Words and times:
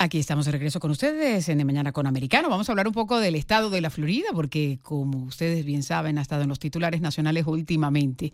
Aquí 0.00 0.20
estamos 0.20 0.46
de 0.46 0.52
regreso 0.52 0.78
con 0.78 0.92
ustedes 0.92 1.48
en 1.48 1.66
Mañana 1.66 1.90
con 1.90 2.06
Americano. 2.06 2.48
Vamos 2.48 2.68
a 2.68 2.72
hablar 2.72 2.86
un 2.86 2.94
poco 2.94 3.18
del 3.18 3.34
estado 3.34 3.68
de 3.68 3.80
la 3.80 3.90
Florida, 3.90 4.28
porque 4.32 4.78
como 4.80 5.24
ustedes 5.24 5.64
bien 5.64 5.82
saben, 5.82 6.18
ha 6.18 6.22
estado 6.22 6.42
en 6.42 6.48
los 6.48 6.60
titulares 6.60 7.00
nacionales 7.00 7.48
últimamente 7.48 8.32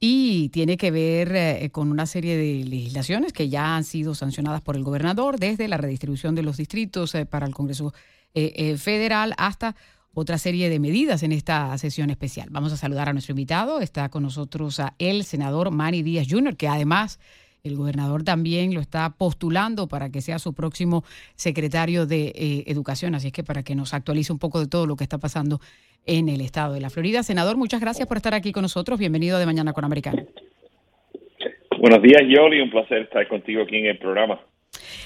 y 0.00 0.48
tiene 0.48 0.78
que 0.78 0.90
ver 0.90 1.36
eh, 1.36 1.68
con 1.70 1.90
una 1.90 2.06
serie 2.06 2.38
de 2.38 2.64
legislaciones 2.64 3.34
que 3.34 3.50
ya 3.50 3.76
han 3.76 3.84
sido 3.84 4.14
sancionadas 4.14 4.62
por 4.62 4.74
el 4.74 4.84
gobernador, 4.84 5.38
desde 5.38 5.68
la 5.68 5.76
redistribución 5.76 6.34
de 6.34 6.44
los 6.44 6.56
distritos 6.56 7.14
eh, 7.14 7.26
para 7.26 7.46
el 7.46 7.52
Congreso 7.52 7.92
eh, 8.32 8.78
Federal 8.78 9.34
hasta 9.36 9.76
otra 10.14 10.38
serie 10.38 10.70
de 10.70 10.80
medidas 10.80 11.22
en 11.22 11.32
esta 11.32 11.76
sesión 11.76 12.08
especial. 12.08 12.48
Vamos 12.50 12.72
a 12.72 12.78
saludar 12.78 13.10
a 13.10 13.12
nuestro 13.12 13.32
invitado. 13.32 13.80
Está 13.80 14.08
con 14.08 14.22
nosotros 14.22 14.80
el 14.98 15.24
senador 15.24 15.72
Manny 15.72 16.02
Díaz 16.02 16.26
Jr., 16.30 16.56
que 16.56 16.68
además 16.68 17.18
el 17.64 17.76
gobernador 17.76 18.24
también 18.24 18.74
lo 18.74 18.80
está 18.80 19.14
postulando 19.16 19.86
para 19.86 20.10
que 20.10 20.20
sea 20.20 20.40
su 20.40 20.52
próximo 20.52 21.04
secretario 21.36 22.06
de 22.06 22.32
eh, 22.34 22.64
Educación. 22.66 23.14
Así 23.14 23.28
es 23.28 23.32
que 23.32 23.44
para 23.44 23.62
que 23.62 23.76
nos 23.76 23.94
actualice 23.94 24.32
un 24.32 24.40
poco 24.40 24.58
de 24.58 24.66
todo 24.66 24.86
lo 24.86 24.96
que 24.96 25.04
está 25.04 25.18
pasando 25.18 25.60
en 26.04 26.28
el 26.28 26.40
estado 26.40 26.74
de 26.74 26.80
la 26.80 26.90
Florida. 26.90 27.22
Senador, 27.22 27.56
muchas 27.56 27.80
gracias 27.80 28.08
por 28.08 28.16
estar 28.16 28.34
aquí 28.34 28.50
con 28.50 28.62
nosotros. 28.62 28.98
Bienvenido 28.98 29.38
de 29.38 29.46
Mañana 29.46 29.72
con 29.72 29.84
Americano. 29.84 30.24
Buenos 31.78 32.02
días, 32.02 32.22
Yoli. 32.28 32.60
Un 32.60 32.70
placer 32.70 33.02
estar 33.02 33.28
contigo 33.28 33.62
aquí 33.62 33.76
en 33.76 33.86
el 33.86 33.98
programa. 33.98 34.40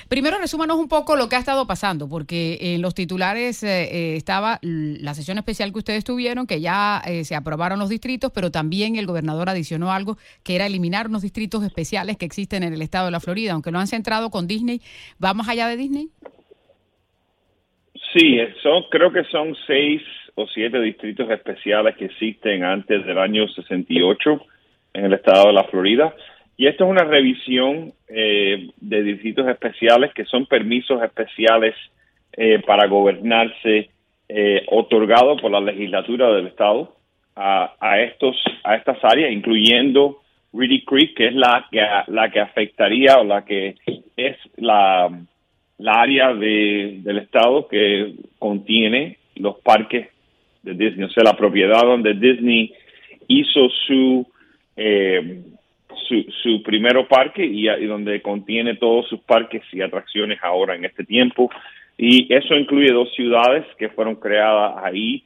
Primero, 0.08 0.38
resúmanos 0.38 0.76
un 0.76 0.88
poco 0.88 1.16
lo 1.16 1.28
que 1.28 1.34
ha 1.34 1.40
estado 1.40 1.66
pasando, 1.66 2.08
porque 2.08 2.58
en 2.60 2.80
los 2.80 2.94
titulares 2.94 3.64
eh, 3.64 3.88
eh, 3.90 4.16
estaba 4.16 4.60
la 4.62 5.14
sesión 5.14 5.36
especial 5.36 5.72
que 5.72 5.78
ustedes 5.78 6.04
tuvieron, 6.04 6.46
que 6.46 6.60
ya 6.60 7.02
eh, 7.04 7.24
se 7.24 7.34
aprobaron 7.34 7.80
los 7.80 7.88
distritos, 7.88 8.30
pero 8.32 8.52
también 8.52 8.94
el 8.94 9.06
gobernador 9.06 9.48
adicionó 9.48 9.90
algo, 9.90 10.16
que 10.44 10.54
era 10.54 10.66
eliminar 10.66 11.08
unos 11.08 11.22
distritos 11.22 11.64
especiales 11.64 12.16
que 12.16 12.24
existen 12.24 12.62
en 12.62 12.72
el 12.72 12.82
estado 12.82 13.06
de 13.06 13.10
la 13.10 13.18
Florida, 13.18 13.52
aunque 13.52 13.72
lo 13.72 13.80
han 13.80 13.88
centrado 13.88 14.30
con 14.30 14.46
Disney. 14.46 14.80
¿Vamos 15.18 15.48
allá 15.48 15.66
de 15.66 15.76
Disney? 15.76 16.08
Sí, 18.12 18.38
son, 18.62 18.84
creo 18.90 19.12
que 19.12 19.24
son 19.24 19.56
seis 19.66 20.02
o 20.36 20.46
siete 20.46 20.80
distritos 20.80 21.28
especiales 21.30 21.96
que 21.96 22.04
existen 22.04 22.62
antes 22.62 23.04
del 23.04 23.18
año 23.18 23.48
68 23.48 24.40
en 24.94 25.04
el 25.06 25.14
estado 25.14 25.48
de 25.48 25.52
la 25.52 25.64
Florida. 25.64 26.14
Y 26.56 26.66
esto 26.66 26.84
es 26.84 26.90
una 26.90 27.04
revisión 27.04 27.92
eh, 28.08 28.70
de 28.80 29.02
distritos 29.02 29.46
especiales 29.48 30.12
que 30.14 30.24
son 30.24 30.46
permisos 30.46 31.02
especiales 31.02 31.74
eh, 32.32 32.60
para 32.66 32.86
gobernarse 32.86 33.90
eh, 34.28 34.64
otorgados 34.68 35.40
por 35.40 35.50
la 35.50 35.60
legislatura 35.60 36.32
del 36.32 36.48
estado 36.48 36.96
a, 37.34 37.74
a, 37.78 38.00
estos 38.00 38.36
a 38.64 38.76
estas 38.76 38.98
áreas, 39.04 39.30
incluyendo 39.32 40.22
Reedy 40.52 40.84
Creek, 40.84 41.14
que 41.14 41.28
es 41.28 41.34
la 41.34 41.66
que 41.70 41.80
la 42.08 42.30
que 42.30 42.40
afectaría 42.40 43.18
o 43.18 43.24
la 43.24 43.44
que 43.44 43.76
es 44.16 44.36
la, 44.56 45.10
la 45.78 45.92
área 45.92 46.32
de, 46.34 47.00
del 47.02 47.18
estado 47.18 47.68
que 47.68 48.14
contiene 48.38 49.18
los 49.36 49.58
parques 49.60 50.08
de 50.62 50.74
Disney, 50.74 51.04
o 51.04 51.10
sea, 51.10 51.22
la 51.22 51.36
propiedad 51.36 51.82
donde 51.82 52.14
Disney 52.14 52.72
hizo 53.28 53.68
su 53.86 54.26
eh, 54.76 55.42
su, 56.08 56.24
su 56.42 56.62
primero 56.62 57.06
parque 57.08 57.44
y, 57.44 57.66
donde 57.86 58.22
contiene 58.22 58.76
todos 58.76 59.08
sus 59.08 59.20
parques 59.20 59.62
y 59.72 59.82
atracciones 59.82 60.38
ahora 60.42 60.74
en 60.74 60.84
este 60.84 61.04
tiempo. 61.04 61.50
Y 61.98 62.32
eso 62.32 62.54
incluye 62.54 62.92
dos 62.92 63.12
ciudades 63.14 63.64
que 63.78 63.88
fueron 63.88 64.16
creadas 64.16 64.84
ahí 64.84 65.24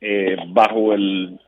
eh, 0.00 0.36
bajo 0.48 0.94
el 0.94 1.38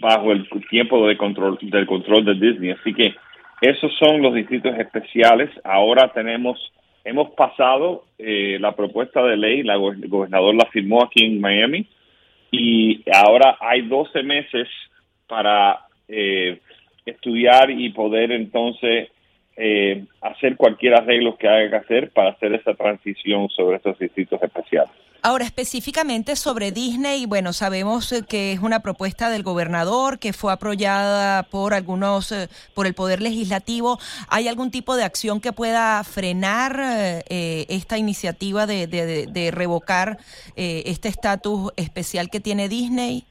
bajo 0.00 0.32
el 0.32 0.48
tiempo 0.68 1.06
de 1.06 1.16
control 1.16 1.58
del 1.62 1.86
control 1.86 2.24
de 2.24 2.34
Disney. 2.34 2.70
Así 2.70 2.92
que 2.92 3.14
esos 3.60 3.92
son 3.98 4.22
los 4.22 4.34
distritos 4.34 4.76
especiales. 4.78 5.50
Ahora 5.64 6.12
tenemos 6.12 6.72
hemos 7.04 7.30
pasado 7.34 8.04
eh, 8.18 8.58
la 8.60 8.72
propuesta 8.72 9.22
de 9.22 9.36
ley, 9.36 9.62
la, 9.62 9.74
el 9.74 10.08
gobernador 10.08 10.54
la 10.56 10.66
firmó 10.66 11.04
aquí 11.04 11.24
en 11.24 11.40
Miami 11.40 11.86
y 12.50 13.02
ahora 13.12 13.56
hay 13.60 13.82
12 13.82 14.22
meses 14.24 14.68
para 15.28 15.86
eh, 16.08 16.58
estudiar 17.06 17.70
y 17.70 17.90
poder 17.90 18.32
entonces 18.32 19.08
eh, 19.58 20.04
hacer 20.20 20.54
cualquier 20.56 20.94
arreglo 20.94 21.38
que 21.38 21.48
haya 21.48 21.70
que 21.70 21.76
hacer 21.76 22.10
para 22.10 22.30
hacer 22.32 22.52
esa 22.52 22.74
transición 22.74 23.48
sobre 23.48 23.78
estos 23.78 23.98
distritos 23.98 24.42
especiales. 24.42 24.90
Ahora, 25.22 25.46
específicamente 25.46 26.36
sobre 26.36 26.72
Disney, 26.72 27.24
bueno, 27.24 27.54
sabemos 27.54 28.12
eh, 28.12 28.22
que 28.28 28.52
es 28.52 28.60
una 28.60 28.80
propuesta 28.80 29.30
del 29.30 29.42
gobernador 29.42 30.18
que 30.18 30.34
fue 30.34 30.52
apoyada 30.52 31.44
por 31.44 31.72
algunos, 31.72 32.32
eh, 32.32 32.48
por 32.74 32.86
el 32.86 32.92
Poder 32.92 33.22
Legislativo. 33.22 33.98
¿Hay 34.28 34.46
algún 34.46 34.70
tipo 34.70 34.94
de 34.94 35.04
acción 35.04 35.40
que 35.40 35.52
pueda 35.54 36.04
frenar 36.04 36.78
esta 37.30 37.96
iniciativa 37.96 38.66
de, 38.66 38.86
de, 38.86 39.26
de 39.26 39.50
revocar 39.52 40.18
este 40.54 41.08
estatus 41.08 41.72
especial 41.76 42.28
que 42.28 42.40
tiene 42.40 42.68
Disney? 42.68 43.24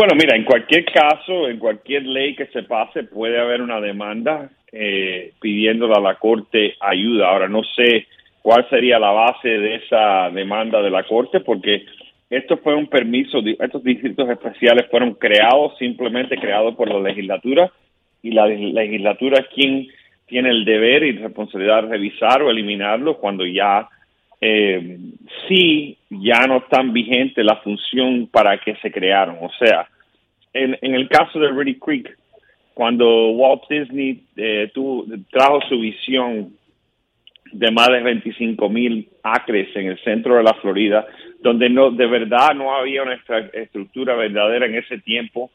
Bueno, 0.00 0.14
mira, 0.16 0.34
en 0.34 0.44
cualquier 0.44 0.86
caso, 0.86 1.46
en 1.46 1.58
cualquier 1.58 2.06
ley 2.06 2.34
que 2.34 2.46
se 2.46 2.62
pase, 2.62 3.04
puede 3.04 3.38
haber 3.38 3.60
una 3.60 3.82
demanda 3.82 4.48
eh, 4.72 5.34
pidiéndole 5.42 5.92
a 5.94 6.00
la 6.00 6.14
Corte 6.14 6.74
ayuda. 6.80 7.28
Ahora, 7.28 7.48
no 7.48 7.62
sé 7.76 8.06
cuál 8.40 8.66
sería 8.70 8.98
la 8.98 9.10
base 9.10 9.46
de 9.46 9.74
esa 9.74 10.30
demanda 10.30 10.80
de 10.80 10.88
la 10.88 11.02
Corte, 11.02 11.40
porque 11.40 11.84
esto 12.30 12.56
fue 12.64 12.74
un 12.76 12.86
permiso, 12.86 13.40
estos 13.58 13.84
distritos 13.84 14.26
especiales 14.30 14.86
fueron 14.90 15.12
creados, 15.16 15.76
simplemente 15.76 16.38
creados 16.38 16.74
por 16.76 16.88
la 16.88 17.00
legislatura, 17.00 17.70
y 18.22 18.30
la 18.30 18.46
legislatura 18.46 19.40
es 19.40 19.48
quien 19.54 19.86
tiene 20.24 20.48
el 20.48 20.64
deber 20.64 21.02
y 21.02 21.18
responsabilidad 21.18 21.82
de 21.82 21.90
revisar 21.90 22.40
o 22.40 22.48
eliminarlo 22.48 23.18
cuando 23.18 23.44
ya 23.44 23.86
eh, 24.40 24.98
sí 25.48 25.98
ya 26.08 26.46
no 26.46 26.58
están 26.58 26.92
vigente 26.92 27.44
la 27.44 27.56
función 27.56 28.26
para 28.26 28.58
que 28.58 28.76
se 28.76 28.90
crearon. 28.90 29.38
O 29.40 29.50
sea, 29.58 29.88
en, 30.52 30.76
en 30.80 30.94
el 30.94 31.08
caso 31.08 31.38
de 31.38 31.50
Reedy 31.52 31.78
Creek, 31.78 32.18
cuando 32.74 33.30
Walt 33.32 33.62
Disney 33.68 34.22
eh, 34.36 34.72
trajo 35.30 35.60
su 35.68 35.78
visión 35.78 36.54
de 37.52 37.70
más 37.72 37.88
de 37.88 38.00
25 38.00 38.68
mil 38.68 39.08
acres 39.22 39.68
en 39.74 39.88
el 39.88 39.98
centro 40.02 40.36
de 40.36 40.42
la 40.42 40.54
Florida, 40.54 41.06
donde 41.40 41.68
no 41.68 41.90
de 41.90 42.06
verdad 42.06 42.54
no 42.54 42.74
había 42.74 43.02
una 43.02 43.20
estructura 43.52 44.14
verdadera 44.14 44.66
en 44.66 44.76
ese 44.76 44.98
tiempo 44.98 45.50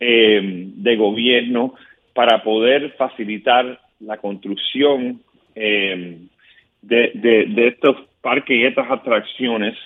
eh, 0.00 0.40
de 0.42 0.96
gobierno 0.96 1.74
para 2.12 2.42
poder 2.42 2.92
facilitar 2.98 3.80
la 4.00 4.18
construcción 4.18 5.20
eh, 5.54 6.18
de, 6.82 7.10
de, 7.54 7.68
estos 7.68 7.96
parques 8.26 8.58
y 8.58 8.64
estas 8.64 8.90
atracciones, 8.90 9.76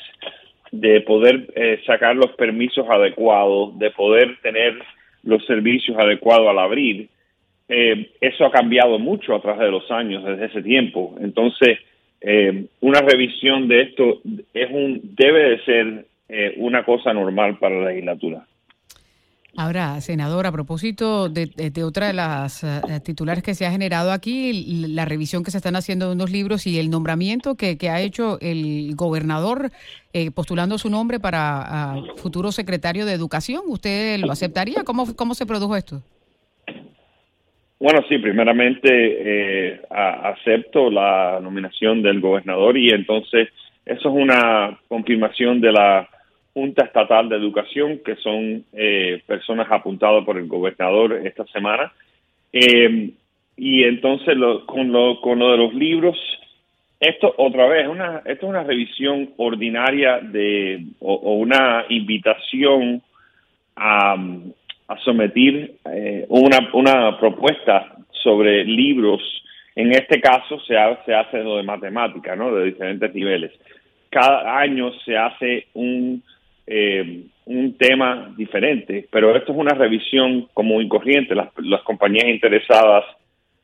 de 0.73 1.03
poder 1.03 1.47
eh, 1.57 1.79
sacar 1.85 2.17
los 2.17 2.31
permisos 2.37 2.89
adecuados, 2.89 3.79
de 3.79 3.91
poder 3.91 4.39
tener 4.41 4.79
los 5.25 5.45
servicios 5.45 5.99
adecuados 5.99 6.49
al 6.49 6.59
abrir, 6.59 7.11
eh, 7.69 8.11
eso 8.19 8.47
ha 8.47 8.51
cambiado 8.51 8.99
mucho 8.99 9.35
a 9.35 9.43
través 9.43 9.61
de 9.61 9.71
los 9.71 9.91
años, 9.91 10.25
desde 10.25 10.47
ese 10.47 10.63
tiempo. 10.63 11.17
Entonces, 11.21 11.81
eh, 12.23 12.65
una 12.81 13.03
revisión 13.03 13.69
de 13.69 13.83
esto 13.83 14.23
es 14.55 14.71
un 14.71 15.01
debe 15.03 15.51
de 15.51 15.65
ser 15.65 16.05
una 16.59 16.85
cosa 16.85 17.13
normal 17.13 17.59
para 17.59 17.81
la 17.81 17.89
legislatura. 17.89 18.47
Ahora, 19.57 20.01
senador, 20.01 20.47
a 20.47 20.53
propósito 20.53 21.29
de, 21.29 21.83
otra 21.85 22.07
de 22.07 22.13
las 22.13 22.63
eh, 22.63 23.01
titulares 23.05 23.43
que 23.43 23.55
se 23.55 23.67
ha 23.67 23.71
generado 23.71 24.13
aquí, 24.13 24.87
la 24.89 25.05
revisión 25.05 25.43
que 25.43 25.51
se 25.51 25.57
están 25.57 25.77
haciendo 25.77 26.07
de 26.07 26.15
unos 26.15 26.31
libros 26.31 26.67
y 26.67 26.79
el 26.79 26.91
nombramiento 26.91 27.57
que, 27.57 27.77
ha 27.91 28.01
hecho 28.01 28.39
el 28.41 28.95
gobernador 28.95 29.71
eh, 30.13 30.31
postulando 30.31 30.79
su 30.79 30.89
nombre 30.89 31.19
para 31.19 31.97
futuro 32.17 32.53
secretario 32.53 33.07
de 33.07 33.13
Educación, 33.13 33.63
¿usted 33.67 34.21
lo 34.21 34.31
aceptaría? 34.31 34.85
¿Cómo, 34.85 35.17
cómo 35.17 35.35
se 35.35 35.47
produjo 35.47 35.77
esto? 35.77 36.01
Bueno, 37.81 38.01
sí, 38.09 38.19
primeramente 38.19 38.89
eh, 38.93 39.81
acepto 39.91 40.91
la 40.91 41.41
nominación 41.43 42.03
del 42.03 42.21
gobernador 42.21 42.77
y 42.77 42.91
entonces 42.91 43.49
eso 43.87 44.09
es 44.11 44.15
una 44.15 44.79
confirmación 44.87 45.63
de 45.63 45.73
la 45.73 46.09
Junta 46.55 46.85
Estatal 46.85 47.29
de 47.29 47.37
Educación, 47.37 48.01
que 48.05 48.17
son 48.17 48.65
eh, 48.73 49.23
personas 49.27 49.69
apuntadas 49.71 50.25
por 50.25 50.37
el 50.37 50.49
gobernador 50.49 51.21
esta 51.25 51.45
semana. 51.47 51.93
Eh, 52.53 53.11
y 53.57 53.85
entonces 53.85 54.37
con, 54.67 54.91
lo, 54.91 55.21
con 55.21 55.39
lo 55.39 55.53
de 55.53 55.59
los 55.59 55.75
libros, 55.75 56.17
esto 56.99 57.35
otra 57.39 57.67
vez, 57.67 57.89
una, 57.89 58.19
esto 58.19 58.47
es 58.47 58.51
una 58.51 58.63
revisión 58.63 59.31
ordinaria 59.37 60.19
de, 60.21 60.85
o, 61.01 61.35
una 61.35 61.85
invitación 61.89 63.03
a, 63.77 64.17
a 64.89 64.99
someter 64.99 65.73
eh, 65.93 66.27
una, 66.29 66.69
una 66.73 67.19
propuesta 67.19 67.97
sobre 68.23 68.65
libros 68.65 69.23
En 69.77 69.93
este 69.93 70.21
caso 70.21 70.61
se 70.61 70.77
hace, 70.77 71.15
hace 71.15 71.43
lo 71.43 71.57
de 71.57 71.63
matemática, 71.63 72.37
¿no? 72.37 72.55
De 72.55 72.67
diferentes 72.67 73.15
niveles. 73.15 73.53
Cada 74.11 74.59
año 74.59 74.93
se 75.05 75.17
hace 75.17 75.69
un, 75.75 76.23
eh, 76.73 77.25
un 77.47 77.77
tema 77.77 78.33
diferente, 78.37 79.09
pero 79.11 79.35
esto 79.35 79.53
es 79.53 79.59
una 79.59 79.75
revisión 79.75 80.49
común 80.55 80.85
y 80.85 80.89
corriente. 80.89 81.35
Las, 81.35 81.83
compañías 81.83 82.29
interesadas 82.29 83.05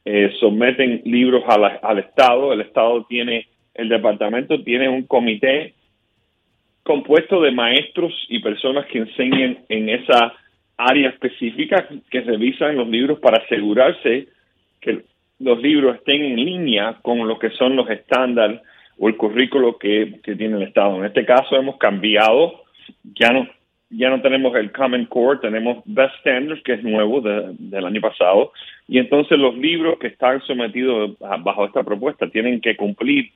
eh, 0.04 0.32
someten 0.40 1.02
libros 1.04 1.44
al 1.48 1.98
Estado. 2.00 2.52
El 2.52 2.62
Estado 2.62 3.04
tiene, 3.04 3.46
el 3.74 3.88
departamento 3.88 4.60
tiene 4.64 4.88
un 4.88 5.04
comité 5.04 5.74
compuesto 6.82 7.40
de 7.40 7.52
maestros 7.52 8.12
y 8.28 8.40
personas 8.40 8.86
que 8.86 8.98
enseñan 8.98 9.58
en 9.68 9.88
esa 9.88 10.34
área 10.76 11.10
específica 11.10 11.88
que 12.10 12.20
revisan 12.22 12.76
los 12.76 12.88
libros 12.88 13.20
para 13.20 13.38
asegurarse 13.38 14.26
que 14.80 15.02
los 15.38 15.62
libros 15.62 15.96
estén 15.96 16.24
en 16.24 16.36
línea 16.36 16.98
con 17.02 17.26
lo 17.26 17.38
que 17.38 17.50
son 17.50 17.76
los 17.76 17.88
estándares 17.88 18.60
o 18.98 19.08
el 19.08 19.16
currículo 19.16 19.78
que, 19.78 20.20
tiene 20.24 20.56
el 20.56 20.62
Estado. 20.62 20.96
En 20.96 21.04
este 21.04 21.24
caso 21.24 21.56
hemos 21.56 21.76
cambiado, 21.76 22.62
ya 23.04 23.32
no 23.32 23.48
ya 23.90 24.10
no 24.10 24.20
tenemos 24.20 24.54
el 24.56 24.72
Common 24.72 25.06
Core, 25.06 25.38
tenemos 25.40 25.82
Best 25.84 26.14
Standards, 26.20 26.62
que 26.64 26.74
es 26.74 26.82
nuevo 26.82 27.20
del 27.20 27.86
año 27.86 28.00
pasado, 28.00 28.52
y 28.88 28.98
entonces 28.98 29.38
los 29.38 29.56
libros 29.56 29.98
que 29.98 30.08
están 30.08 30.40
sometidos 30.42 31.16
bajo 31.18 31.66
esta 31.66 31.84
propuesta 31.84 32.28
tienen 32.28 32.60
que 32.60 32.76
cumplir 32.76 33.30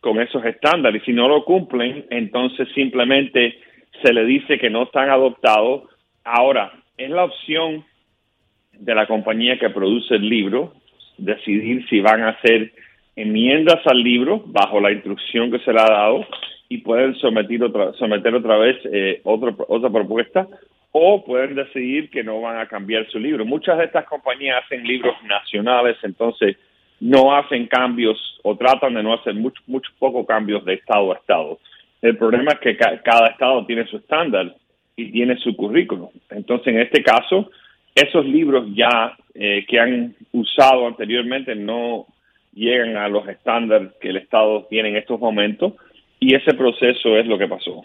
con 0.00 0.20
esos 0.20 0.44
estándares. 0.44 1.02
Si 1.04 1.12
no 1.12 1.28
lo 1.28 1.44
cumplen, 1.44 2.04
entonces 2.10 2.68
simplemente 2.74 3.58
se 4.02 4.12
le 4.12 4.24
dice 4.26 4.58
que 4.58 4.70
no 4.70 4.82
están 4.82 5.08
adoptados. 5.08 5.84
Ahora, 6.24 6.72
es 6.98 7.10
la 7.10 7.24
opción 7.24 7.84
de 8.72 8.94
la 8.94 9.06
compañía 9.06 9.58
que 9.58 9.70
produce 9.70 10.16
el 10.16 10.28
libro 10.28 10.74
decidir 11.16 11.88
si 11.88 12.00
van 12.00 12.22
a 12.22 12.30
hacer 12.30 12.72
enmiendas 13.16 13.80
al 13.86 14.02
libro 14.02 14.42
bajo 14.44 14.80
la 14.80 14.92
instrucción 14.92 15.50
que 15.50 15.58
se 15.60 15.72
le 15.72 15.80
ha 15.80 15.86
dado 15.86 16.26
y 16.68 16.78
pueden 16.78 17.14
someter 17.16 17.62
otra, 17.62 17.92
someter 17.94 18.34
otra 18.34 18.56
vez 18.58 18.76
eh, 18.84 19.20
otra, 19.24 19.54
otra 19.68 19.90
propuesta 19.90 20.48
o 20.92 21.24
pueden 21.24 21.54
decidir 21.54 22.10
que 22.10 22.24
no 22.24 22.40
van 22.40 22.58
a 22.58 22.66
cambiar 22.66 23.06
su 23.08 23.18
libro. 23.18 23.44
Muchas 23.44 23.76
de 23.78 23.84
estas 23.84 24.06
compañías 24.06 24.64
hacen 24.64 24.82
libros 24.84 25.14
nacionales, 25.24 25.96
entonces 26.02 26.56
no 27.00 27.36
hacen 27.36 27.66
cambios 27.66 28.18
o 28.42 28.56
tratan 28.56 28.94
de 28.94 29.02
no 29.02 29.12
hacer 29.12 29.34
muchos 29.34 29.62
mucho 29.68 29.90
pocos 29.98 30.26
cambios 30.26 30.64
de 30.64 30.74
estado 30.74 31.12
a 31.12 31.16
estado. 31.16 31.58
El 32.00 32.16
problema 32.16 32.52
es 32.52 32.60
que 32.60 32.76
cada 32.76 33.26
estado 33.26 33.66
tiene 33.66 33.86
su 33.86 33.98
estándar 33.98 34.54
y 34.96 35.10
tiene 35.12 35.36
su 35.36 35.54
currículum. 35.54 36.08
Entonces, 36.30 36.68
en 36.68 36.80
este 36.80 37.02
caso, 37.02 37.50
esos 37.94 38.24
libros 38.24 38.66
ya 38.74 39.16
eh, 39.34 39.64
que 39.68 39.78
han 39.78 40.14
usado 40.32 40.86
anteriormente 40.86 41.54
no 41.54 42.06
llegan 42.54 42.96
a 42.96 43.08
los 43.08 43.28
estándares 43.28 43.92
que 44.00 44.08
el 44.08 44.16
Estado 44.16 44.66
tiene 44.70 44.88
en 44.88 44.96
estos 44.96 45.20
momentos 45.20 45.74
y 46.20 46.34
ese 46.34 46.54
proceso 46.54 47.16
es 47.16 47.26
lo 47.26 47.38
que 47.38 47.48
pasó. 47.48 47.84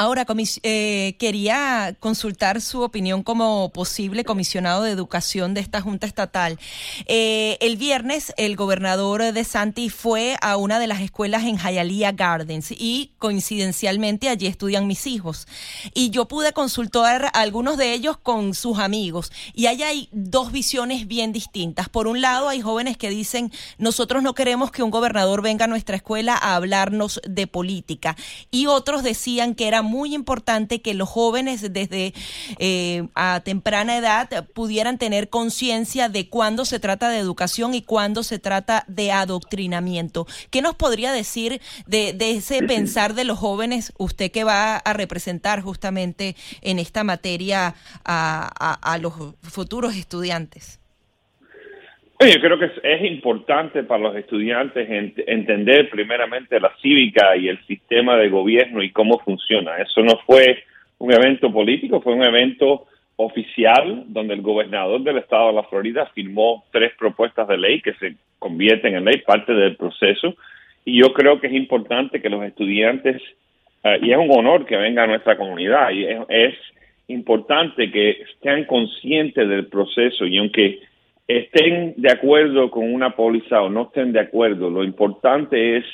Ahora, 0.00 0.24
eh, 0.62 1.14
quería 1.18 1.94
consultar 2.00 2.62
su 2.62 2.80
opinión 2.80 3.22
como 3.22 3.68
posible 3.68 4.24
comisionado 4.24 4.82
de 4.82 4.92
educación 4.92 5.52
de 5.52 5.60
esta 5.60 5.82
Junta 5.82 6.06
Estatal. 6.06 6.58
Eh, 7.04 7.58
el 7.60 7.76
viernes, 7.76 8.32
el 8.38 8.56
gobernador 8.56 9.22
de 9.34 9.44
Santi 9.44 9.90
fue 9.90 10.38
a 10.40 10.56
una 10.56 10.78
de 10.78 10.86
las 10.86 11.02
escuelas 11.02 11.44
en 11.44 11.58
Hialeah 11.58 12.12
Gardens 12.12 12.70
y 12.70 13.10
coincidencialmente 13.18 14.30
allí 14.30 14.46
estudian 14.46 14.86
mis 14.86 15.06
hijos. 15.06 15.46
Y 15.92 16.08
yo 16.08 16.26
pude 16.26 16.54
consultar 16.54 17.26
a 17.26 17.40
algunos 17.40 17.76
de 17.76 17.92
ellos 17.92 18.16
con 18.16 18.54
sus 18.54 18.78
amigos 18.78 19.30
y 19.52 19.66
ahí 19.66 19.82
hay 19.82 20.08
dos 20.12 20.50
visiones 20.50 21.08
bien 21.08 21.34
distintas. 21.34 21.90
Por 21.90 22.06
un 22.06 22.22
lado, 22.22 22.48
hay 22.48 22.62
jóvenes 22.62 22.96
que 22.96 23.10
dicen, 23.10 23.52
nosotros 23.76 24.22
no 24.22 24.34
queremos 24.34 24.70
que 24.70 24.82
un 24.82 24.90
gobernador 24.90 25.42
venga 25.42 25.66
a 25.66 25.68
nuestra 25.68 25.96
escuela 25.96 26.38
a 26.40 26.54
hablarnos 26.54 27.20
de 27.28 27.46
política. 27.46 28.16
Y 28.50 28.64
otros 28.64 29.02
decían 29.02 29.54
que 29.54 29.68
era 29.68 29.89
muy 29.90 30.14
importante 30.14 30.80
que 30.80 30.94
los 30.94 31.08
jóvenes 31.08 31.72
desde 31.72 32.14
eh, 32.58 33.08
a 33.14 33.40
temprana 33.44 33.96
edad 33.96 34.46
pudieran 34.54 34.96
tener 34.96 35.28
conciencia 35.28 36.08
de 36.08 36.28
cuándo 36.28 36.64
se 36.64 36.78
trata 36.80 37.08
de 37.08 37.18
educación 37.18 37.74
y 37.74 37.82
cuándo 37.82 38.22
se 38.22 38.38
trata 38.38 38.84
de 38.86 39.12
adoctrinamiento. 39.12 40.26
¿Qué 40.50 40.62
nos 40.62 40.76
podría 40.76 41.12
decir 41.12 41.60
de, 41.86 42.16
ese 42.18 42.62
pensar 42.62 43.14
de 43.14 43.24
los 43.24 43.38
jóvenes, 43.38 43.92
usted 43.98 44.30
que 44.30 44.44
va 44.44 44.76
a 44.76 44.92
representar 44.92 45.60
justamente 45.60 46.36
en 46.62 46.78
esta 46.78 47.04
materia 47.04 47.74
a, 48.04 48.98
los 49.00 49.14
futuros 49.42 49.96
estudiantes? 49.96 50.79
Yo 52.20 52.38
creo 52.38 52.58
que 52.58 52.70
es, 52.82 53.02
importante 53.10 53.82
para 53.82 54.02
los 54.02 54.16
estudiantes 54.16 54.86
entender 55.26 55.88
primeramente 55.88 56.60
la 56.60 56.70
cívica 56.82 57.34
y 57.34 57.48
el 57.48 57.58
sistema 57.64 58.16
de 58.16 58.28
gobierno 58.28 58.82
y 58.82 58.90
cómo 58.90 59.20
funciona. 59.20 59.78
Eso 59.78 60.02
no 60.02 60.18
fue 60.26 60.62
un 60.98 61.14
evento 61.14 61.50
político, 61.50 62.02
fue 62.02 62.12
un 62.12 62.22
evento 62.22 62.86
oficial 63.16 64.04
donde 64.08 64.34
el 64.34 64.42
gobernador 64.42 65.00
del 65.02 65.16
estado 65.16 65.48
de 65.48 65.54
la 65.54 65.62
Florida 65.62 66.10
firmó 66.14 66.64
tres 66.70 66.92
propuestas 66.98 67.48
de 67.48 67.56
ley 67.56 67.80
que 67.80 67.94
se 67.94 68.16
convierten 68.38 68.96
en 68.96 69.06
ley, 69.06 69.22
parte 69.26 69.54
del 69.54 69.76
proceso. 69.76 70.34
Y 70.84 71.00
yo 71.00 71.14
creo 71.14 71.40
que 71.40 71.46
es 71.46 71.54
importante 71.54 72.20
que 72.20 72.28
los 72.28 72.44
estudiantes, 72.44 73.22
eh, 73.82 73.98
y 74.02 74.12
es 74.12 74.18
un 74.18 74.30
honor 74.30 74.66
que 74.66 74.76
venga 74.76 75.04
a 75.04 75.06
nuestra 75.06 75.38
comunidad, 75.38 75.90
y 75.90 76.04
es 76.28 76.54
importante 77.08 77.90
que 77.90 78.10
estén 78.10 78.66
conscientes 78.66 79.48
del 79.48 79.68
proceso 79.68 80.26
y 80.26 80.36
aunque 80.36 80.80
estén 81.38 81.94
de 81.96 82.10
acuerdo 82.10 82.70
con 82.70 82.92
una 82.92 83.14
póliza 83.14 83.62
o 83.62 83.68
no 83.68 83.82
estén 83.82 84.12
de 84.12 84.20
acuerdo, 84.20 84.70
lo 84.70 84.82
importante 84.82 85.76
es 85.76 85.84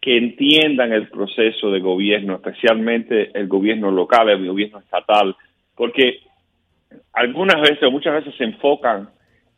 que 0.00 0.16
entiendan 0.16 0.92
el 0.92 1.08
proceso 1.08 1.70
de 1.70 1.80
gobierno, 1.80 2.36
especialmente 2.36 3.30
el 3.38 3.48
gobierno 3.48 3.90
local, 3.90 4.30
el 4.30 4.46
gobierno 4.46 4.78
estatal, 4.78 5.36
porque 5.74 6.20
algunas 7.12 7.60
veces 7.60 7.82
o 7.82 7.90
muchas 7.90 8.14
veces 8.14 8.34
se 8.36 8.44
enfocan 8.44 9.10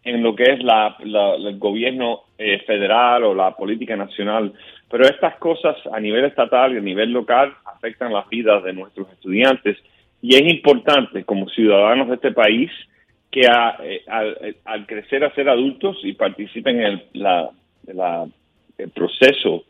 en 0.02 0.22
lo 0.22 0.34
que 0.34 0.44
es 0.44 0.62
la, 0.64 0.96
el 0.98 1.58
gobierno 1.58 2.22
eh, 2.38 2.62
federal 2.66 3.22
o 3.24 3.34
la 3.34 3.54
política 3.54 3.96
nacional, 3.96 4.52
pero 4.90 5.04
estas 5.04 5.36
cosas 5.36 5.76
a 5.92 6.00
nivel 6.00 6.24
estatal 6.24 6.72
y 6.72 6.78
a 6.78 6.80
nivel 6.80 7.12
local 7.12 7.54
afectan 7.66 8.12
las 8.12 8.28
vidas 8.28 8.64
de 8.64 8.72
nuestros 8.72 9.10
estudiantes. 9.12 9.76
Y 10.22 10.34
es 10.34 10.52
importante 10.52 11.24
como 11.24 11.48
ciudadanos 11.50 12.08
de 12.08 12.14
este 12.14 12.32
país 12.32 12.70
que 13.30 13.42
eh, 13.42 14.04
al, 14.64 14.86
crecer 14.86 15.24
a 15.24 15.34
ser 15.34 15.48
adultos 15.48 15.98
y 16.02 16.14
participen 16.14 16.80
en 16.80 16.86
el, 16.86 17.02
el 18.78 18.90
proceso 18.90 19.64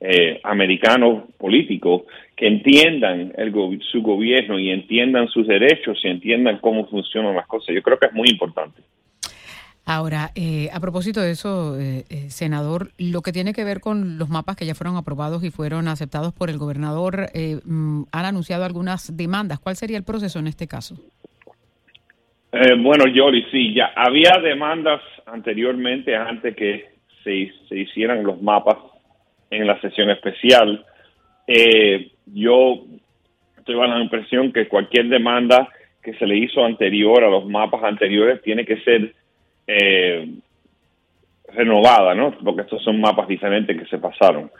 eh, 0.00 0.40
americano 0.42 1.28
político, 1.38 2.06
que 2.36 2.48
entiendan 2.48 3.32
el, 3.36 3.52
su 3.90 4.02
gobierno 4.02 4.58
y 4.58 4.70
entiendan 4.70 5.28
sus 5.28 5.46
derechos 5.46 5.98
y 6.02 6.08
entiendan 6.08 6.58
cómo 6.58 6.86
funcionan 6.86 7.36
las 7.36 7.46
cosas. 7.46 7.74
Yo 7.74 7.82
creo 7.82 7.98
que 7.98 8.08
es 8.08 8.12
muy 8.12 8.28
importante. 8.28 8.82
Ahora, 9.86 10.30
eh, 10.34 10.70
a 10.72 10.80
propósito 10.80 11.20
de 11.20 11.30
eso, 11.30 11.76
senador, 12.28 12.90
lo 12.96 13.20
que 13.20 13.32
tiene 13.32 13.52
que 13.52 13.64
ver 13.64 13.80
con 13.80 14.16
los 14.16 14.30
mapas 14.30 14.56
que 14.56 14.64
ya 14.64 14.74
fueron 14.74 14.96
aprobados 14.96 15.44
y 15.44 15.50
fueron 15.50 15.88
aceptados 15.88 16.32
por 16.32 16.48
el 16.48 16.56
gobernador, 16.56 17.28
mm, 17.64 18.04
han 18.10 18.24
anunciado 18.24 18.64
algunas 18.64 19.14
demandas. 19.14 19.60
¿Cuál 19.60 19.76
sería 19.76 19.98
el 19.98 20.04
proceso 20.04 20.38
en 20.38 20.46
este 20.46 20.66
caso? 20.66 20.96
Eh, 22.56 22.76
bueno, 22.78 23.06
Yoli, 23.08 23.44
sí, 23.50 23.74
ya 23.74 23.92
había 23.96 24.38
demandas 24.40 25.02
anteriormente, 25.26 26.14
antes 26.14 26.54
que 26.54 26.84
se, 27.24 27.52
se 27.68 27.76
hicieran 27.76 28.22
los 28.22 28.40
mapas 28.40 28.76
en 29.50 29.66
la 29.66 29.80
sesión 29.80 30.08
especial. 30.10 30.86
Eh, 31.48 32.12
yo 32.26 32.84
estoy 33.58 33.74
la 33.74 34.00
impresión 34.00 34.52
que 34.52 34.68
cualquier 34.68 35.08
demanda 35.08 35.68
que 36.00 36.14
se 36.14 36.26
le 36.26 36.36
hizo 36.36 36.64
anterior 36.64 37.24
a 37.24 37.30
los 37.30 37.44
mapas 37.44 37.82
anteriores 37.82 38.40
tiene 38.42 38.64
que 38.64 38.76
ser 38.82 39.12
eh, 39.66 40.28
renovada, 41.48 42.14
¿no? 42.14 42.38
Porque 42.38 42.62
estos 42.62 42.84
son 42.84 43.00
mapas 43.00 43.26
diferentes 43.26 43.76
que 43.76 43.86
se 43.86 43.98
pasaron. 43.98 44.52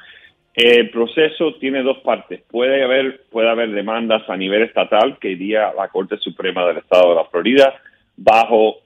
El 0.54 0.90
proceso 0.90 1.54
tiene 1.54 1.82
dos 1.82 1.98
partes. 1.98 2.42
Puede 2.48 2.84
haber, 2.84 3.22
puede 3.30 3.50
haber 3.50 3.72
demandas 3.72 4.22
a 4.28 4.36
nivel 4.36 4.62
estatal 4.62 5.18
que 5.18 5.30
iría 5.30 5.68
a 5.68 5.74
la 5.74 5.88
Corte 5.88 6.16
Suprema 6.18 6.64
del 6.66 6.78
Estado 6.78 7.10
de 7.10 7.16
la 7.16 7.24
Florida 7.24 7.74
bajo 8.16 8.76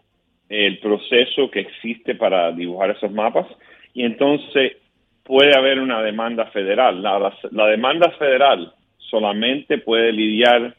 el 0.49 0.79
proceso 0.79 1.51
que 1.51 1.61
existe 1.61 2.15
para 2.15 2.53
dibujar 2.53 2.91
esos 2.91 3.13
mapas 3.13 3.47
y 3.93 4.03
entonces 4.05 4.79
puede 5.25 5.55
haber 5.55 5.79
una 5.79 6.03
demanda 6.03 6.47
federal. 6.47 7.03
La, 7.03 7.33
la, 7.51 7.67
demanda 7.67 8.11
federal 8.13 8.73
solamente 8.97 9.77
puede 9.77 10.11
lidiar 10.13 10.75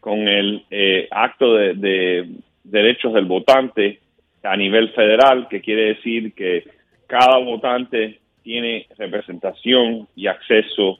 con 0.00 0.26
el 0.26 0.64
eh, 0.70 1.06
acto 1.12 1.54
de, 1.54 1.74
de 1.74 2.28
derechos 2.64 3.12
del 3.14 3.26
votante 3.26 4.00
a 4.42 4.56
nivel 4.56 4.90
federal, 4.90 5.46
que 5.48 5.60
quiere 5.60 5.94
decir 5.94 6.34
que 6.34 6.64
cada 7.06 7.38
votante 7.38 8.21
tiene 8.42 8.86
representación 8.98 10.08
y 10.16 10.26
acceso 10.26 10.98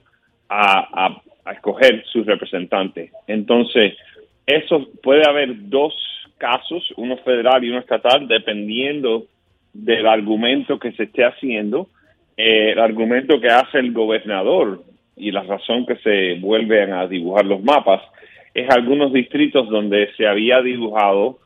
a, 0.49 1.07
a, 1.45 1.53
escoger 1.53 2.05
sus 2.07 2.25
representantes. 2.25 3.11
Entonces, 3.27 3.95
eso 4.47 4.87
puede 5.03 5.29
haber 5.29 5.69
dos 5.69 5.95
casos, 6.39 6.93
uno 6.97 7.17
federal 7.19 7.65
y 7.65 7.71
uno 7.71 7.81
estatal, 7.81 8.29
dependiendo 8.29 9.27
del 9.73 10.07
argumento 10.07 10.79
que 10.79 10.93
se 10.93 11.05
esté 11.05 11.25
haciendo, 11.25 11.89
eh, 12.37 12.73
el 12.73 12.79
argumento 12.79 13.41
que 13.41 13.49
hace 13.49 13.79
el 13.79 13.93
gobernador 13.93 14.83
y 15.17 15.31
la 15.31 15.43
razón 15.43 15.87
que 15.87 15.97
se 15.97 16.35
vuelven 16.41 16.93
a 16.93 17.07
dibujar 17.07 17.45
los 17.45 17.63
mapas 17.63 18.03
es 18.55 18.69
algunos 18.71 19.13
distritos 19.13 19.69
donde 19.69 20.11
se 20.17 20.27
había 20.27 20.61
dibujado, 20.61 21.39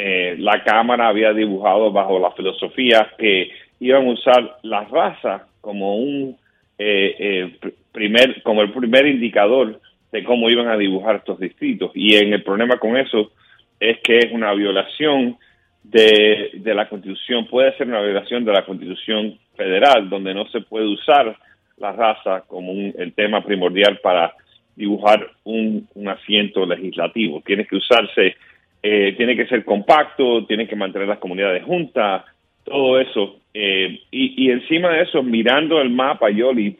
eh, 0.00 0.36
la 0.38 0.62
Cámara 0.62 1.08
había 1.08 1.32
dibujado 1.32 1.90
bajo 1.90 2.20
la 2.20 2.30
filosofía 2.30 3.10
que 3.18 3.50
iban 3.80 4.06
a 4.06 4.12
usar 4.12 4.58
la 4.62 4.84
raza 4.84 5.48
como 5.60 5.96
un 5.96 6.36
eh, 6.78 7.58
primer, 7.90 8.42
como 8.44 8.62
el 8.62 8.70
primer 8.70 9.06
indicador 9.06 9.80
de 10.12 10.22
cómo 10.22 10.48
iban 10.50 10.68
a 10.68 10.76
dibujar 10.76 11.16
estos 11.16 11.40
distritos. 11.40 11.90
Y 11.94 12.14
en 12.14 12.32
el 12.32 12.44
problema 12.44 12.78
con 12.78 12.96
eso 12.96 13.32
es 13.80 13.98
que 13.98 14.18
es 14.18 14.32
una 14.32 14.54
violación 14.54 15.36
de, 15.82 16.50
de 16.54 16.74
la 16.74 16.88
Constitución, 16.88 17.46
puede 17.46 17.76
ser 17.76 17.88
una 17.88 18.00
violación 18.00 18.44
de 18.44 18.52
la 18.52 18.64
Constitución 18.64 19.36
federal, 19.56 20.08
donde 20.08 20.32
no 20.32 20.46
se 20.48 20.60
puede 20.60 20.86
usar 20.86 21.36
la 21.76 21.92
raza 21.92 22.44
como 22.46 22.70
un, 22.70 22.94
el 22.98 23.12
tema 23.14 23.42
primordial 23.44 23.98
para 24.02 24.32
dibujar 24.76 25.28
un, 25.42 25.88
un 25.94 26.08
asiento 26.08 26.64
legislativo. 26.64 27.42
Tiene 27.44 27.66
que 27.66 27.76
usarse, 27.76 28.36
eh, 28.82 29.14
tiene 29.16 29.36
que 29.36 29.46
ser 29.46 29.64
compacto, 29.64 30.46
tiene 30.46 30.68
que 30.68 30.76
mantener 30.76 31.08
las 31.08 31.18
comunidades 31.18 31.64
juntas, 31.64 32.24
todo 32.64 33.00
eso. 33.00 33.40
Eh, 33.52 34.00
y, 34.10 34.50
encima 34.50 34.90
de 34.90 35.02
eso, 35.02 35.22
mirando 35.22 35.80
el 35.80 35.90
mapa, 35.90 36.30
Yoli, 36.30 36.76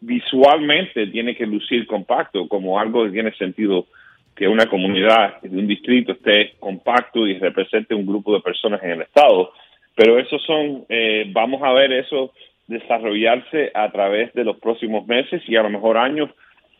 visualmente 0.00 1.06
tiene 1.08 1.34
que 1.34 1.46
lucir 1.46 1.86
compacto, 1.86 2.46
como 2.48 2.78
algo 2.78 3.04
que 3.04 3.10
tiene 3.10 3.32
sentido 3.32 3.86
que 4.36 4.48
una 4.48 4.66
comunidad 4.66 5.40
de 5.42 5.58
un 5.58 5.66
distrito 5.66 6.12
esté 6.12 6.52
compacto 6.58 7.26
y 7.26 7.38
represente 7.38 7.94
un 7.94 8.06
grupo 8.06 8.34
de 8.34 8.40
personas 8.40 8.82
en 8.82 8.90
el 8.90 9.02
estado. 9.02 9.52
Pero 9.94 10.18
eso 10.18 10.38
son, 10.38 10.84
eh, 10.88 11.26
vamos 11.32 11.62
a 11.62 11.72
ver 11.72 11.92
eso 11.92 12.32
desarrollarse 12.66 13.70
a 13.74 13.90
través 13.90 14.32
de 14.32 14.44
los 14.44 14.58
próximos 14.58 15.06
meses 15.06 15.42
y 15.46 15.56
a 15.56 15.62
lo 15.62 15.70
mejor 15.70 15.98
años. 15.98 16.30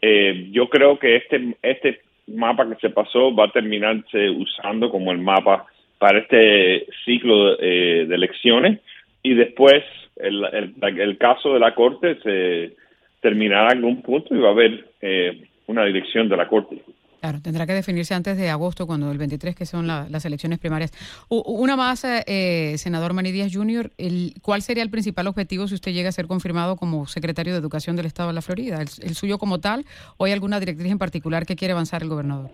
Eh, 0.01 0.49
yo 0.51 0.69
creo 0.69 0.99
que 0.99 1.17
este, 1.17 1.55
este 1.63 2.01
mapa 2.27 2.69
que 2.69 2.77
se 2.81 2.91
pasó 2.91 3.35
va 3.35 3.47
a 3.47 3.53
terminarse 3.53 4.31
usando 4.31 4.91
como 4.91 5.13
el 5.13 5.19
mapa 5.19 5.67
para 5.99 6.21
este 6.21 6.87
ciclo 7.05 7.57
de, 7.57 7.57
eh, 7.61 8.07
de 8.07 8.15
elecciones 8.15 8.81
y 9.23 9.35
después 9.35 9.85
el, 10.17 10.45
el, 10.53 11.01
el, 11.01 11.19
caso 11.19 11.55
de 11.55 11.61
la 11.61 11.75
Corte 11.75 12.19
se 12.23 12.77
terminará 13.21 13.73
en 13.73 13.79
algún 13.79 14.03
punto 14.03 14.35
y 14.35 14.39
va 14.39 14.49
a 14.49 14.53
haber 14.53 14.85
eh, 15.01 15.45
una 15.67 15.85
dirección 15.85 16.29
de 16.29 16.37
la 16.37 16.49
Corte. 16.49 16.83
Claro, 17.23 17.39
tendrá 17.41 17.67
que 17.67 17.73
definirse 17.73 18.15
antes 18.15 18.37
de 18.37 18.51
agosto, 18.51 18.85
cuando 18.85 19.13
el 19.13 19.17
23, 19.17 19.55
que 19.55 19.65
son 19.65 19.87
las 19.87 20.25
elecciones 20.25 20.59
primarias. 20.59 20.91
una 21.29 21.77
más, 21.77 22.05
eh, 22.05 22.75
senador 22.79 23.15
Manny 23.15 23.31
Díaz 23.31 23.55
Jr., 23.55 23.91
el, 23.97 24.33
¿cuál 24.43 24.61
sería 24.61 24.83
el 24.83 24.91
principal 24.91 25.29
objetivo 25.29 25.69
si 25.69 25.77
usted 25.77 25.93
llega 25.93 26.09
a 26.09 26.13
ser 26.13 26.27
confirmado 26.27 26.75
como 26.75 27.07
secretario 27.07 27.53
de 27.53 27.61
Educación 27.61 27.95
del 27.95 28.07
Estado 28.07 28.31
de 28.31 28.35
la 28.35 28.43
Florida? 28.43 28.81
¿El, 28.81 29.15
suyo 29.15 29.39
como 29.39 29.61
tal 29.61 29.85
o 30.17 30.25
hay 30.25 30.33
alguna 30.33 30.59
directriz 30.59 30.91
en 30.91 30.99
particular 30.99 31.47
que 31.47 31.55
quiere 31.55 31.71
avanzar 31.71 32.03
el 32.03 32.09
gobernador? 32.09 32.51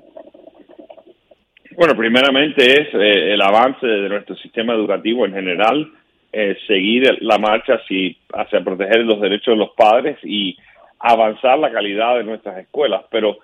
Bueno, 1.75 1.97
primeramente 1.97 2.71
es 2.71 2.89
eh, 2.93 3.33
el 3.33 3.41
avance 3.41 3.87
de 3.87 4.11
nuestro 4.11 4.37
sistema 4.37 4.75
educativo 4.75 5.25
en 5.25 5.33
general, 5.33 5.91
eh, 6.31 6.59
seguir 6.67 7.17
la 7.23 7.39
marcha 7.39 7.77
hacia, 7.77 8.15
hacia 8.35 8.63
proteger 8.63 8.99
los 9.07 9.19
derechos 9.19 9.55
de 9.55 9.61
los 9.65 9.71
padres 9.71 10.19
y 10.25 10.59
avanzar 10.99 11.59
la 11.59 11.73
calidad 11.73 12.19
de 12.19 12.25
nuestras 12.25 12.59
escuelas, 12.59 13.05
pero 13.11 13.39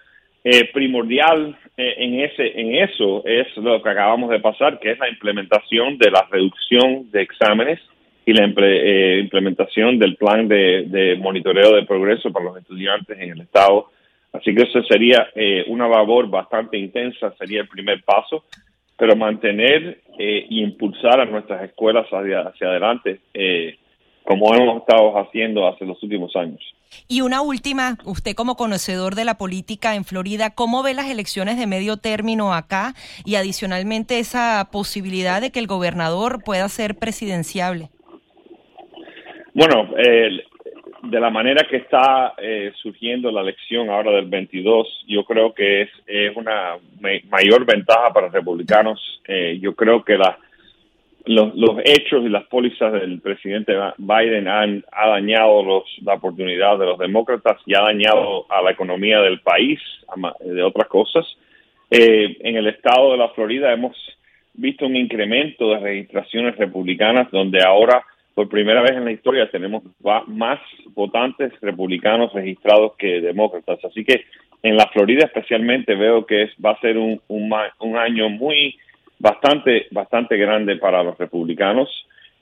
eh, 0.46 0.70
primordial 0.74 1.56
eh, 1.74 1.94
en 1.96 2.20
ese 2.20 2.60
en 2.60 2.74
eso 2.74 3.24
es 3.24 3.46
lo 3.56 3.82
que 3.82 3.88
acabamos 3.88 4.28
de 4.28 4.40
pasar, 4.40 4.78
que 4.78 4.90
es 4.90 4.98
la 4.98 5.08
implementación 5.08 5.96
de 5.96 6.10
la 6.10 6.28
reducción 6.30 7.10
de 7.10 7.22
exámenes 7.22 7.80
y 8.26 8.34
la 8.34 8.44
eh, 8.44 9.20
implementación 9.22 9.98
del 9.98 10.16
plan 10.16 10.46
de, 10.46 11.16
monitoreo 11.18 11.74
de 11.74 11.86
progreso 11.86 12.30
para 12.30 12.44
los 12.44 12.58
estudiantes 12.58 13.18
en 13.18 13.30
el 13.30 13.40
estado. 13.40 13.86
Así 14.34 14.54
que 14.54 14.64
eso 14.64 14.82
sería 14.82 15.28
una 15.68 15.88
labor 15.88 16.28
bastante 16.28 16.76
intensa, 16.76 17.32
sería 17.38 17.62
el 17.62 17.68
primer 17.68 18.02
paso, 18.02 18.44
pero 18.98 19.16
mantener 19.16 20.00
e 20.18 20.46
impulsar 20.50 21.20
a 21.20 21.24
nuestras 21.24 21.62
escuelas 21.62 22.06
hacia, 22.10 22.40
hacia 22.40 22.68
adelante, 22.68 23.20
como 24.24 24.52
hemos 24.54 24.82
estado 24.82 25.16
haciendo 25.18 25.68
hace 25.68 25.86
los 25.86 26.02
últimos 26.02 26.34
años. 26.34 26.60
Y 27.08 27.20
una 27.20 27.40
última, 27.40 27.98
usted 28.04 28.34
como 28.34 28.56
conocedor 28.56 29.14
de 29.14 29.24
la 29.24 29.38
política 29.38 29.94
en 29.94 30.04
Florida, 30.04 30.54
¿cómo 30.54 30.82
ve 30.82 30.94
las 30.94 31.10
elecciones 31.10 31.58
de 31.58 31.66
medio 31.66 31.96
término 31.96 32.54
acá 32.54 32.94
y 33.24 33.36
adicionalmente 33.36 34.18
esa 34.18 34.68
posibilidad 34.70 35.40
de 35.40 35.50
que 35.50 35.60
el 35.60 35.66
gobernador 35.66 36.42
pueda 36.44 36.68
ser 36.68 36.96
presidenciable? 36.96 37.90
Bueno, 39.54 39.88
de 41.04 41.20
la 41.20 41.30
manera 41.30 41.66
que 41.68 41.76
está 41.76 42.34
eh, 42.38 42.72
surgiendo 42.82 43.30
la 43.30 43.42
elección 43.42 43.90
ahora 43.90 44.12
del 44.12 44.26
22, 44.26 45.04
yo 45.06 45.24
creo 45.24 45.52
que 45.52 45.82
es, 45.82 46.36
una 46.36 46.76
mayor 47.28 47.64
ventaja 47.64 48.12
para 48.12 48.26
los 48.26 48.34
republicanos. 48.34 49.20
Eh, 49.26 49.58
yo 49.60 49.74
creo 49.74 50.04
que 50.04 50.16
la 50.16 50.38
los, 51.26 51.54
los 51.54 51.78
hechos 51.84 52.24
y 52.24 52.28
las 52.28 52.44
pólizas 52.44 52.92
del 52.92 53.20
presidente 53.20 53.74
Biden 53.98 54.46
han 54.46 54.84
ha 54.92 55.08
dañado 55.08 55.62
los, 55.62 55.84
la 56.02 56.14
oportunidad 56.14 56.78
de 56.78 56.86
los 56.86 56.98
demócratas 56.98 57.58
y 57.66 57.74
ha 57.74 57.80
dañado 57.80 58.46
a 58.50 58.60
la 58.62 58.72
economía 58.72 59.20
del 59.20 59.40
país, 59.40 59.80
de 60.44 60.62
otras 60.62 60.88
cosas. 60.88 61.26
Eh, 61.90 62.36
en 62.40 62.56
el 62.56 62.66
estado 62.66 63.12
de 63.12 63.18
la 63.18 63.28
Florida 63.30 63.72
hemos 63.72 63.96
visto 64.54 64.86
un 64.86 64.96
incremento 64.96 65.70
de 65.70 65.78
registraciones 65.78 66.56
republicanas 66.56 67.30
donde 67.30 67.62
ahora 67.62 68.04
por 68.34 68.48
primera 68.48 68.82
vez 68.82 68.92
en 68.92 69.04
la 69.04 69.12
historia 69.12 69.50
tenemos 69.50 69.82
más 70.26 70.58
votantes 70.88 71.52
republicanos 71.60 72.32
registrados 72.32 72.92
que 72.98 73.20
demócratas. 73.20 73.78
Así 73.84 74.04
que 74.04 74.24
en 74.62 74.76
la 74.76 74.88
Florida 74.88 75.24
especialmente 75.26 75.94
veo 75.94 76.26
que 76.26 76.42
es, 76.42 76.50
va 76.64 76.72
a 76.72 76.80
ser 76.80 76.98
un, 76.98 77.20
un, 77.28 77.54
un 77.80 77.96
año 77.96 78.28
muy 78.28 78.76
bastante, 79.18 79.86
bastante 79.90 80.36
grande 80.36 80.76
para 80.76 81.02
los 81.02 81.16
republicanos. 81.18 81.88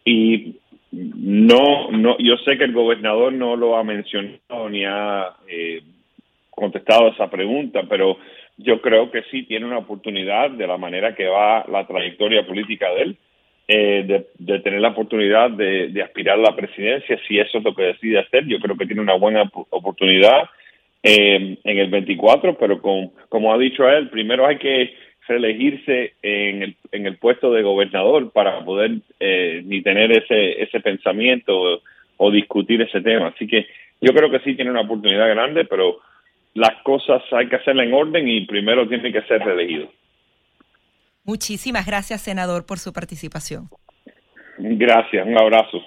Y 0.04 0.56
no, 0.92 1.90
no, 1.90 2.18
yo 2.18 2.36
sé 2.38 2.58
que 2.58 2.64
el 2.64 2.72
gobernador 2.72 3.32
no 3.32 3.56
lo 3.56 3.76
ha 3.76 3.84
mencionado 3.84 4.68
ni 4.68 4.84
ha 4.84 5.32
eh, 5.48 5.82
contestado 6.50 7.08
esa 7.08 7.30
pregunta, 7.30 7.82
pero 7.88 8.18
yo 8.58 8.80
creo 8.80 9.10
que 9.10 9.22
sí 9.30 9.44
tiene 9.44 9.66
una 9.66 9.78
oportunidad 9.78 10.50
de 10.50 10.66
la 10.66 10.76
manera 10.76 11.14
que 11.14 11.26
va 11.26 11.64
la 11.68 11.86
trayectoria 11.86 12.46
política 12.46 12.90
de 12.90 13.02
él, 13.02 13.16
eh, 13.68 14.26
de, 14.38 14.58
tener 14.60 14.80
la 14.80 14.88
oportunidad 14.88 15.50
de, 15.50 16.02
aspirar 16.02 16.38
a 16.38 16.42
la 16.42 16.56
presidencia, 16.56 17.18
si 17.26 17.38
eso 17.38 17.58
es 17.58 17.64
lo 17.64 17.74
que 17.74 17.84
decide 17.84 18.18
hacer, 18.18 18.44
yo 18.46 18.58
creo 18.58 18.76
que 18.76 18.86
tiene 18.86 19.00
una 19.00 19.14
buena 19.14 19.50
oportunidad 19.70 20.50
eh, 21.02 21.56
en 21.64 21.78
el 21.78 21.88
24, 21.88 22.58
pero 22.58 22.82
con, 22.82 23.12
como 23.28 23.52
ha 23.52 23.58
dicho 23.58 23.88
él, 23.88 24.10
primero 24.10 24.46
hay 24.46 24.58
que 24.58 24.94
reelegirse 25.26 26.14
en 26.22 26.62
el, 26.62 26.76
en 26.90 27.06
el 27.06 27.16
puesto 27.16 27.52
de 27.52 27.62
gobernador 27.62 28.32
para 28.32 28.64
poder 28.64 28.98
eh, 29.20 29.62
ni 29.64 29.82
tener 29.82 30.10
ese, 30.12 30.62
ese 30.62 30.80
pensamiento 30.80 31.80
o, 32.16 32.30
discutir 32.30 32.80
ese 32.80 33.00
tema. 33.00 33.28
Así 33.28 33.46
que 33.46 33.66
yo 34.00 34.12
creo 34.14 34.30
que 34.30 34.38
sí 34.40 34.54
tiene 34.54 34.70
una 34.70 34.82
oportunidad 34.82 35.28
grande, 35.28 35.64
pero 35.64 35.98
las 36.54 36.82
cosas 36.82 37.22
hay 37.32 37.48
que 37.48 37.56
hacerlas 37.56 37.86
en 37.86 37.94
orden 37.94 38.28
y 38.28 38.46
primero 38.46 38.86
tiene 38.88 39.12
que 39.12 39.22
ser 39.22 39.42
reelegido. 39.42 39.90
Muchísimas 41.24 41.86
gracias, 41.86 42.20
senador, 42.20 42.64
por 42.64 42.78
su 42.78 42.92
participación. 42.92 43.68
Gracias, 44.58 45.26
un 45.26 45.38
abrazo. 45.38 45.82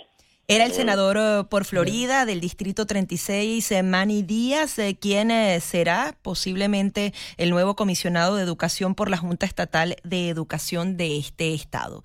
Era 0.47 0.65
el 0.65 0.73
senador 0.73 1.17
eh, 1.17 1.43
por 1.49 1.65
Florida 1.65 2.23
del 2.25 2.39
Distrito 2.39 2.85
36, 2.85 3.71
eh, 3.71 3.81
Manny 3.81 4.21
Díaz, 4.21 4.77
eh, 4.77 4.95
quien 4.95 5.31
será 5.59 6.15
posiblemente 6.21 7.15
el 7.37 7.49
nuevo 7.49 7.75
comisionado 7.75 8.35
de 8.35 8.43
educación 8.43 8.93
por 8.93 9.09
la 9.09 9.17
Junta 9.17 9.47
Estatal 9.47 9.95
de 10.03 10.29
Educación 10.29 10.97
de 10.97 11.17
este 11.17 11.55
estado. 11.55 12.03